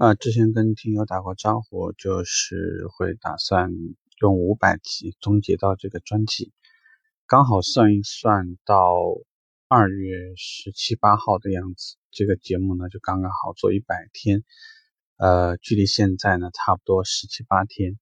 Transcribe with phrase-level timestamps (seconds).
[0.00, 3.70] 啊，之前跟听友打过招呼，就是会打算
[4.22, 6.54] 用五百集终结到这个专辑，
[7.26, 8.94] 刚好算一算到
[9.68, 14.42] 二月十七八号的样子，这个节目呢就刚刚好做一百天，
[15.18, 17.98] 呃，距离现在呢差不多十七八天，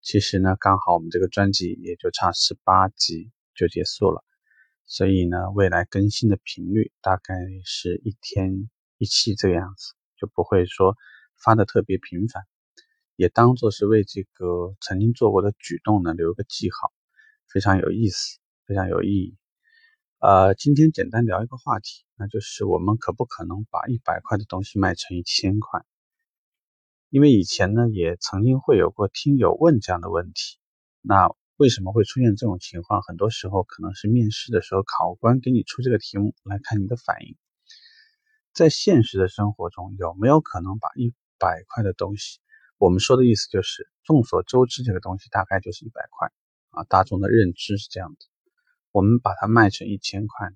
[0.00, 4.24] 其实呢刚好我们这个专辑也就差十八集就结束了，
[4.86, 7.34] 所以呢未来更新的频率大概
[7.66, 10.96] 是一天一期这个样子，就不会说。
[11.42, 12.44] 发的特别频繁，
[13.16, 16.92] 也当做是为这个曾经做过的举动呢留个记号，
[17.48, 19.36] 非常有意思，非常有意义。
[20.18, 25.84] 呃，今天简单聊一个话题，那就是我们可不可能把一百块的东西卖成一千块？
[27.08, 30.58] 因为以前呢也曾经会有过听友问这样的问题，
[31.00, 33.00] 那为什么会出现这种情况？
[33.02, 37.36] 很多时候可能是面试的时候考官给你出这个题目来看你的反应，
[38.52, 42.40] 在现实的生活中有没有可能把一百块的东西，
[42.78, 46.30] 我们说的意思就是，众所周知，这个东西大概就是一百块
[46.70, 48.16] 啊，大众的认知是这样的。
[48.90, 50.50] 我们把它卖成一千块，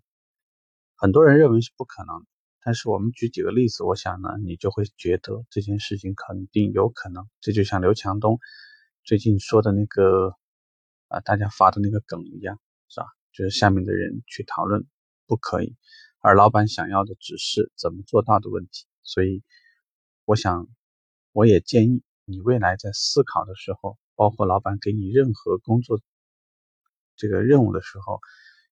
[0.97, 2.27] 很多人认为是不可能。
[2.65, 7.28] 但是我们举几个例子，我想呢，你就会觉得这件事情肯定有可能。
[7.41, 8.39] 这就像刘强东
[9.05, 10.37] 最近说的那个
[11.09, 13.06] 啊，大家发的那个梗一样，是吧？
[13.33, 14.87] 就是下面的人去讨论
[15.27, 15.77] 不可以，
[16.21, 19.43] 而老板想要的只是怎么做到的问题，所以。
[20.25, 20.69] 我想，
[21.33, 26.00] 我也建议你未来在思考的时候，包括老板给你任何工作
[27.16, 28.20] 这个任务的时候，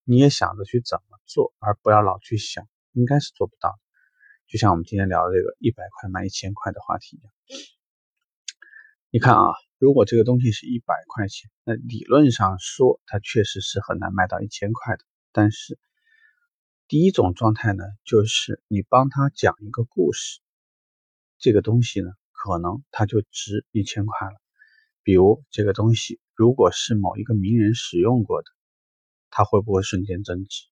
[0.05, 3.78] 你也想着去怎么做，而不要老去想应该是做不到。
[4.47, 7.33] 就像我们今天聊的这个一百块卖一千块的话题一样。
[9.11, 15.05] 你看啊，如果这个东西是一百块钱，那理论上说它确实是很难卖到一千块的。
[15.33, 15.78] 但是
[16.88, 20.41] 第一种状态呢，就是你帮他讲一个故事。
[21.38, 22.11] 这个东西呢，
[22.43, 24.41] 可能它就值一千块了。
[25.03, 28.49] 比如这个东西，如果是某一个名人使用过的，
[29.28, 30.65] 它会不会瞬间增值？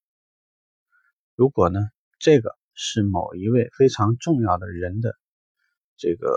[1.34, 1.80] 如果呢，
[2.18, 5.14] 这个是某一位非常重要的人的
[5.98, 6.34] 这个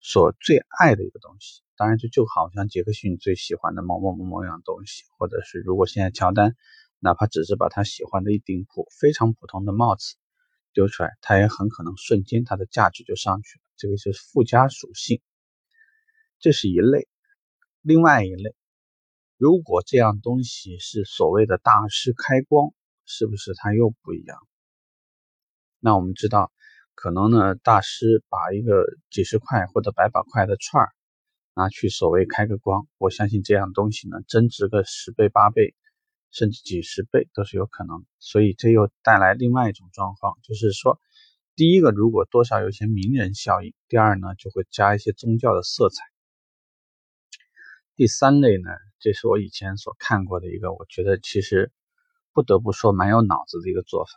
[0.00, 6.54] 所最爱的一个东西，当然这就好像杰克逊最喜欢的某某某某样东西，或者是如果现在乔丹，
[7.00, 10.14] 哪怕只是把他喜欢的一顶普非常普通的帽子
[10.72, 13.67] 丢出来，他也很可能瞬间它的价值就上去了。
[13.78, 15.22] 这个是附加属性，
[16.40, 17.06] 这是一类。
[17.80, 18.56] 另外一类，
[19.36, 22.74] 如果这样东西是所谓的大师开光，
[23.04, 24.36] 是不是它又不一样？
[25.78, 26.50] 那我们知道，
[26.96, 30.92] 可能呢，大师把一个几十块或者百把块的串儿
[31.54, 35.76] 拿去所谓开个光，我相信这样东西呢，增值个十倍、八倍，
[36.32, 38.04] 甚至几十倍都是有可能。
[38.18, 41.00] 所以这又带来另外一种状况，就是说。
[41.58, 46.04] 第一个，如果多少有些名人效应；第二呢，就会加一些宗教的色彩。
[47.96, 48.70] 第三类呢，
[49.00, 51.72] 这是我以前所看过的一个，我觉得其实
[52.32, 54.10] 不得不说蛮有脑子的一个做法。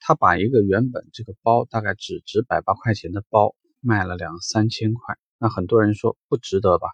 [0.00, 6.88] 他把一个原本这个包大概只值百八块钱的包卖了两三千块，那很多人说不值得吧？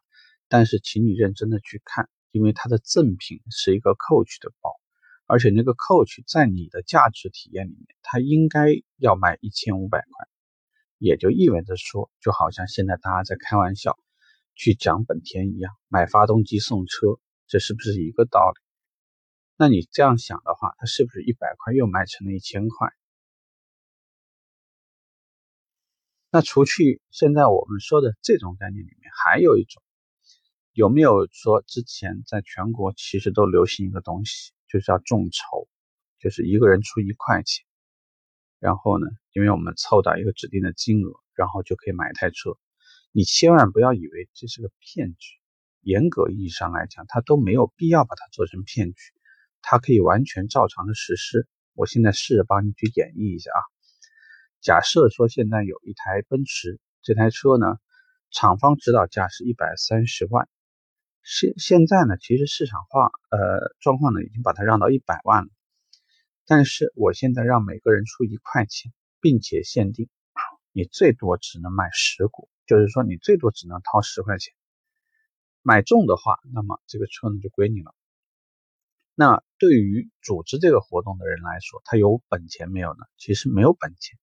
[0.49, 4.78] 但是请你认真的去看，因为它的赠品是一个 Coach 的包。
[5.29, 10.27] 而且那个 Coach 在你的价值体验里面，它应该要卖一千五百块，
[10.97, 13.99] 也就意味着说，就好像现在大家在开玩笑
[14.55, 18.61] 去讲本田一样，买发动机送车，这是不是一个道理？
[19.59, 22.89] 那你这样想的话，它是不是一百块又卖成了一千块？
[26.31, 29.83] 那除去现在我们说的这种概念里面，还有一种，
[30.73, 34.53] 有没有说之前在全国其实都流行一个东西？
[34.69, 35.67] 就是要众筹，
[36.21, 37.65] 就是一个人出一块钱，
[38.59, 42.59] 然后呢，因为我们凑到一个指定的金额，然后就可以买一台车。
[43.13, 45.39] 你千万不要以为这是个骗局，
[45.81, 49.13] 严格意义上来讲，它都没有必要把它做成骗局，
[49.63, 51.49] 它可以完全照常的实施。
[51.75, 53.63] 我现在试着帮你去演绎一下啊。
[54.61, 57.79] 假设说现在有一台奔驰，这台车呢，
[58.31, 60.49] 厂方指导价是一百三十万。
[61.23, 65.51] 现现在呢，其实市场化呃状况呢，已经把它让到一百万了。
[66.47, 70.09] 但是我现在让每个人出一块钱，并且限定
[70.73, 74.55] 你最多只能买十股，就是说你最多只能掏十块钱。
[75.63, 77.95] 买中的话，那么这个车呢就归你了。
[79.15, 83.05] 那对于组织这个活动的人来说，他有本钱没有呢？
[83.19, 84.19] 其实没有本钱，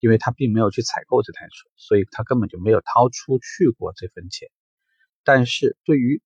[0.00, 4.50] 因为他并没有去采购这台车，所以他根本就没有掏出去过这份钱。
[5.24, 6.22] 但是对于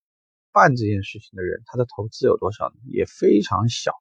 [0.51, 2.75] 办这件事情的人，他的投资有多少呢？
[2.85, 3.93] 也非常小，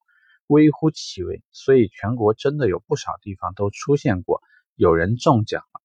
[0.46, 1.42] 微乎其微。
[1.52, 4.42] 所以全国真的有不少地方都出现过
[4.74, 5.80] 有人中奖了，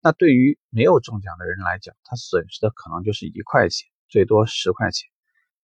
[0.00, 5.10] 那对于没有中奖的人来讲，他损失的可能就是一块钱，最多十块钱。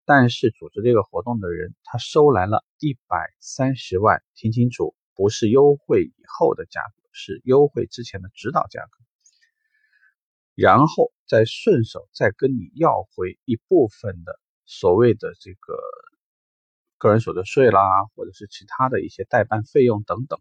[0.04, 9.07] 但是组织这个活动的人，他收来了一百三十万，听清楚，不是优惠以后的价格，是优惠之前的指导价格。
[10.60, 15.78] 然后再顺手再跟你要回一部分的所谓的这个
[16.96, 17.80] 个人所得税啦，
[18.16, 20.40] 或者是其他的一些代办费用等等。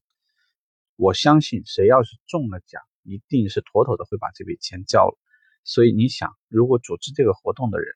[0.95, 5.15] 我相信谁要是中了奖，一定是妥妥的会把这笔钱交了。
[5.63, 7.95] 所以你想，如果组织这个活动的人，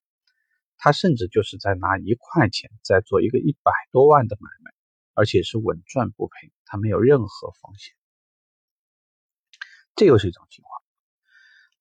[0.78, 4.72] 他甚至就是在拿一块钱在做一个一百多万的买卖，
[5.16, 7.96] 而且是稳赚不赔，他没有任何风险。
[9.96, 10.81] 这又是一种情况。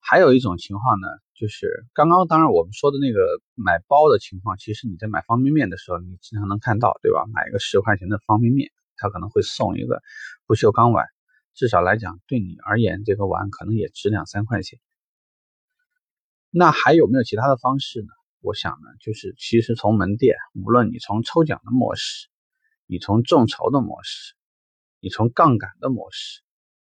[0.00, 3.20] 还有一种情况呢，就是刚刚当然我们说的那个
[3.55, 7.25] 买包的情况，其实你在买方便面的时候，你经常能看到，对吧？
[7.32, 10.02] 买一个十块钱的方便面，他可能会送一个
[10.47, 11.06] 不锈钢碗，
[11.55, 14.81] 至少来讲对你而言，这个碗可能也值两三块钱。
[16.50, 18.08] 那还有没有其他的方式呢？
[18.41, 22.29] 我想呢，就是其实从门店，无论你从抽奖的模式，
[22.87, 24.35] 你从众筹的模式，
[24.99, 26.41] 你从杠杆的模式，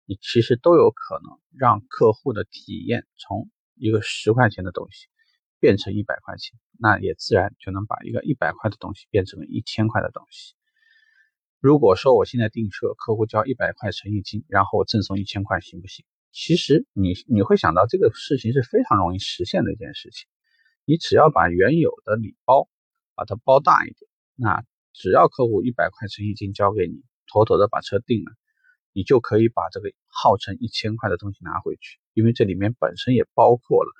[0.07, 5.07] 你其实都有可能让客户的体验从一个十块钱的东西
[5.59, 10.55] 变成一百块钱，那也自然就能把一个一百块的东西变成一千块的东西。
[11.59, 16.05] 如果说我现在订车，客户交一百块诚意金，然后我赠送一千块，行不行？
[16.31, 20.29] 其实你你会想到这个事情是非常容易实现的一件事情。
[20.85, 22.69] 你只要把原有的礼包
[23.15, 24.63] 把它包大一点，那
[24.93, 28.33] 只要客户一百块诚意金交给你，妥妥的把车定了，
[28.95, 33.91] 你就可以把这个号称一千块的东西拿回去，因为这里面本身也包括了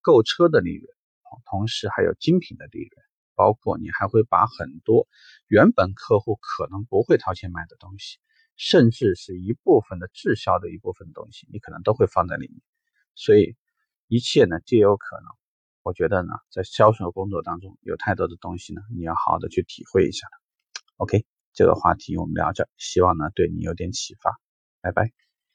[0.00, 0.88] 购车的利润，
[1.50, 3.04] 同时还有精品的利润，
[3.34, 5.06] 包括你还会把很多
[5.48, 8.18] 原本客户可能不会掏钱买的东西，
[8.56, 12.60] 甚至是一部分的滞销的一部分东西，你可能都会放在里面，
[13.14, 13.56] 所以
[14.06, 15.26] 一切呢皆有可能。
[15.82, 20.26] 我觉得呢，在销售工作当中，有太多的东西呢，你要好好的去体会一下
[20.96, 21.24] OK，
[21.58, 24.38] 这个话题我们聊着，希望呢对你有点启发。
[24.80, 25.27] 拜拜。